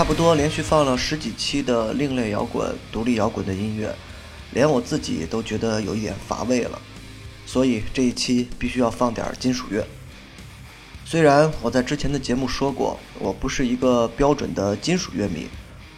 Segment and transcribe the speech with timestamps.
[0.00, 3.94] 差不多连续放了十几期的另类摇滚、独立摇滚的音乐，
[4.52, 6.80] 连我自己都觉得有一点乏味了。
[7.44, 9.86] 所以这一期必须要放点金属乐。
[11.04, 15.46] 虽然我在之前的节目说过，我不是一个标准的金属乐迷，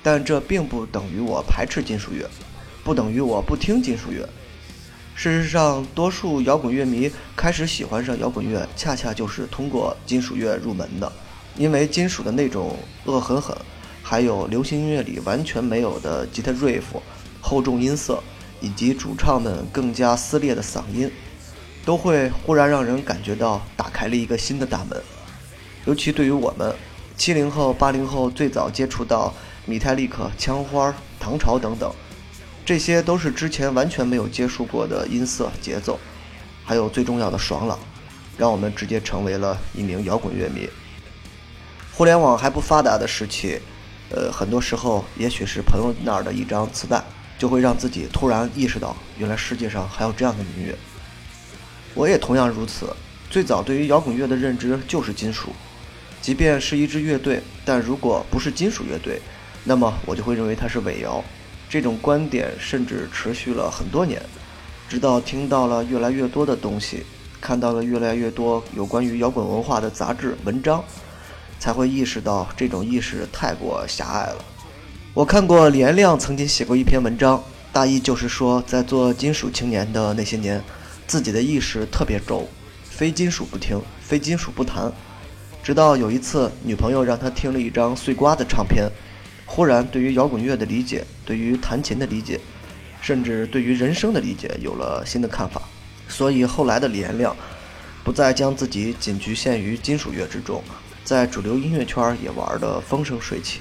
[0.03, 2.29] 但这并不等于我排斥金属乐，
[2.83, 4.29] 不等于我不听金属乐。
[5.15, 11.13] 事实上，多数摇滚乐迷开始喜欢上摇滚乐，恰恰就是通过金属乐入门的。
[11.55, 13.57] 因为金属的那种恶狠狠，
[14.03, 16.83] 还有流行音乐里完全没有的吉他 riff、
[17.41, 18.23] 厚重音色，
[18.61, 21.11] 以及主唱们更加撕裂的嗓音，
[21.85, 25.01] 都会忽然让人感觉到打开了一个新的大门。
[25.87, 26.75] 尤其对于我们
[27.17, 29.33] 七零后、八零后最早接触到
[29.65, 31.93] 米泰利克、枪花、唐朝等等。
[32.65, 35.99] 这些都是之前完全没有接触过的音色、节奏，
[36.65, 37.79] 还有最重要的爽朗，
[38.39, 40.69] 让我们直接成为了一名摇滚乐迷。
[41.93, 43.61] 互联网还不发达的时期，
[44.15, 47.03] 呃，很多时候也许是朋友那儿的一张磁带，
[47.39, 50.77] 就会让自己突然意识到，原来世界上还有这样的音乐。
[51.95, 52.95] 我也同样如此，
[53.31, 55.51] 最早对于摇滚乐的认知就是金属，
[56.21, 59.21] 即便是一支乐队，但如果不是金属乐队，
[59.65, 61.25] 那么我就会认为它是伪摇。
[61.71, 64.21] 这种观点甚至持续了很多年，
[64.91, 67.05] 直到听到了越来越多的东西，
[67.41, 70.85] 看到了越来越多有关于摇滚文化的杂志文章，
[71.63, 74.45] 才会意识到这种意识太过狭隘了。
[75.15, 77.41] 我看过李延亮曾经写过一篇文章，
[77.73, 80.61] 大意就是说，在做金属青年的那些年，
[81.07, 82.49] 自己的意识特别轴，
[82.83, 84.93] 非金属不听，非金属不谈。
[85.63, 88.91] 直到有一次，女朋友让他听了一张碎瓜的唱片。
[89.47, 92.41] 忽然，对于摇滚乐的理解，对于弹琴的理解，
[93.01, 95.63] 甚至对于人生的理解，有了新的看法。
[96.09, 97.37] 所以后来的李延亮，
[98.03, 100.61] 不再将自己仅局限于金属乐之中，
[101.05, 103.61] 在主流音乐圈也玩得风生水起。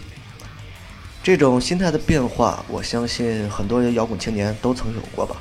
[1.23, 5.35] 这种心态的变化，我相信很多摇滚青年都曾有过吧。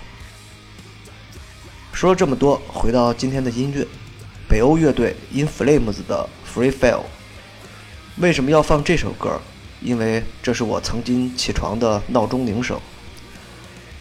[1.93, 3.87] 说了这么多，回到今天的音乐，
[4.49, 6.29] 北欧乐队 In Flames 的
[6.59, 7.01] 《Free Fall》，
[8.19, 9.41] 为什么要放这首歌？
[9.81, 12.79] 因为这是我曾经起床的闹钟铃声。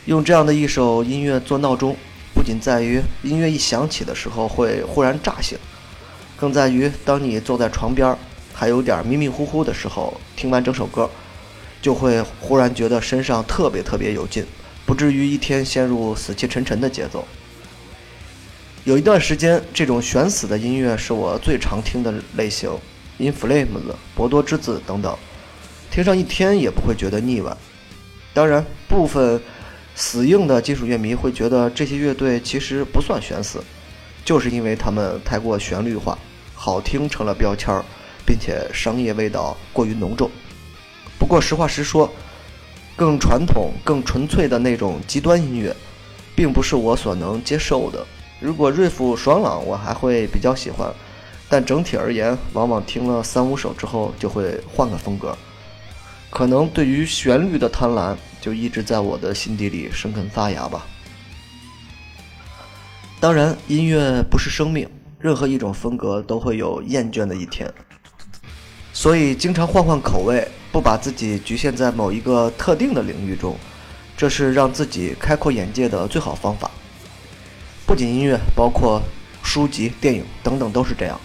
[0.06, 1.96] 用这样的一首音乐做闹钟，
[2.34, 5.58] 不仅在于音乐一响起的时候会忽然炸醒，
[6.40, 8.16] 更在于当你坐在床边
[8.54, 11.10] 还有点迷迷糊糊的时候，听完整首歌，
[11.82, 14.46] 就会忽然觉得身上特别特别有劲，
[14.86, 17.28] 不至于一天陷入死气沉沉的节奏。
[18.86, 22.70] 有一段时间，这种悬死的音乐是我最常听的类型
[23.18, 25.16] ，In Flames、博多之子等等。
[25.92, 27.56] 听上一天也不会觉得腻歪。
[28.34, 29.42] 当然，部分
[29.94, 33.62] 死硬的金属乐迷会觉得这些乐队其实不算悬死，
[34.24, 36.18] 就是因为他们太过旋律化，
[36.62, 37.86] 好听成了标签儿，
[38.26, 40.30] 并且商业味道过于浓重。
[41.18, 42.12] 不过实话实说，
[42.98, 45.74] 更传统、更纯粹的那种极端音乐，
[46.36, 48.06] 并不是我所能接受的。
[48.42, 50.94] 如果瑞夫爽朗，我还会比较喜欢，
[51.48, 55.38] 但整体而言，往往听了三五首之后就会换个风格。
[56.30, 60.86] 可能对于旋律的贪婪，就一直在我的心底里生根发芽吧。
[63.22, 64.90] 当然，音乐不是生命，
[65.20, 67.72] 任何一种风格都会有厌倦的一天，
[68.94, 73.56] 所以经常换换口味，不把自己局限在某一个特定的领域中，
[74.18, 76.72] 这是让自己开阔眼界的最好方法。
[77.86, 79.02] 不仅音乐，包括
[79.44, 81.20] 书籍、电影等等都是这样。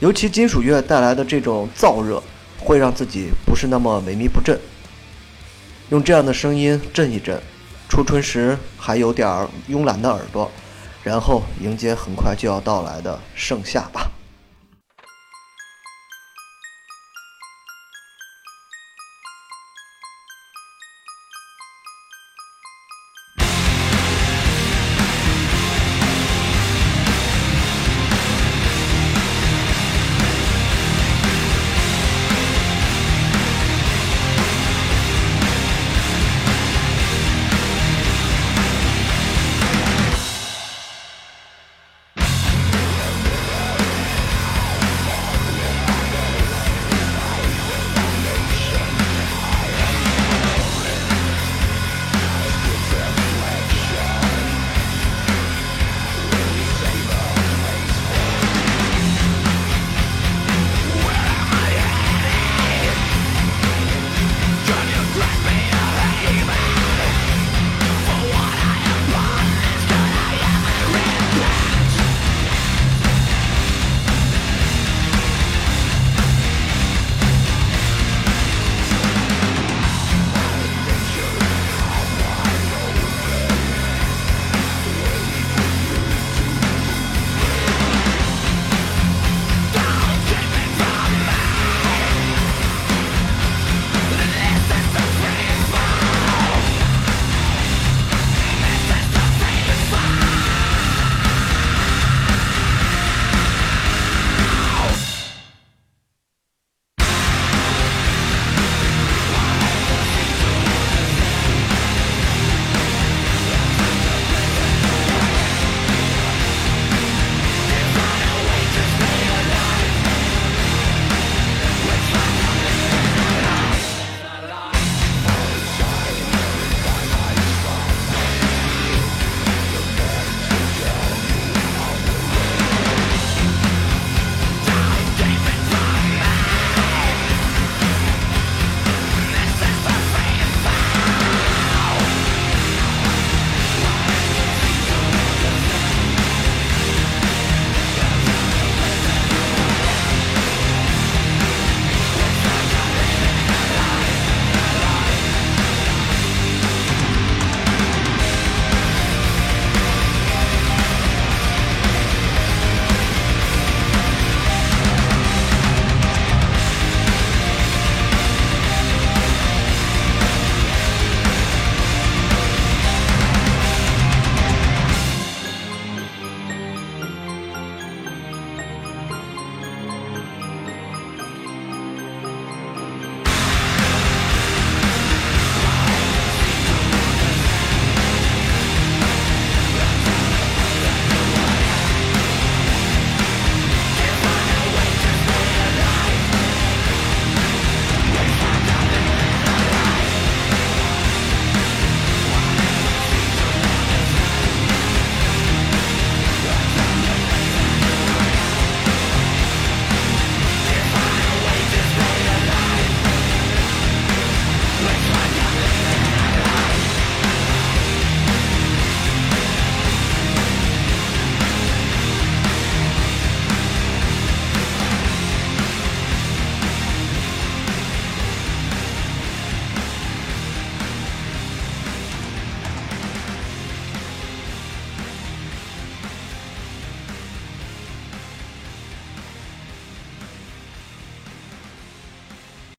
[0.00, 2.22] 尤其金属乐带来的这种燥热。
[2.64, 4.56] 会让自己不是那么萎靡不振，
[5.90, 7.36] 用这样的声音震一震，
[7.88, 9.28] 初春时还有点
[9.68, 10.48] 慵懒的耳朵，
[11.04, 14.10] 然后迎接很快就要到来的盛夏吧。